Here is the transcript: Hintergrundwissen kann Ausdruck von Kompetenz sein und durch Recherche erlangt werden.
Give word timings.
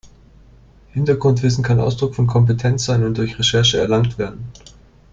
Hintergrundwissen 0.95 1.63
kann 1.63 1.79
Ausdruck 1.79 2.15
von 2.15 2.25
Kompetenz 2.25 2.85
sein 2.85 3.03
und 3.03 3.19
durch 3.19 3.37
Recherche 3.37 3.77
erlangt 3.77 4.17
werden. 4.17 4.45